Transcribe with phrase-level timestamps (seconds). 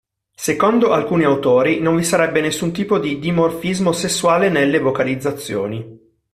[0.35, 5.99] Secondo alcuni autori, non vi sarebbe nessun tipo di dimorfismo sessuale nelle vocalizzazioni.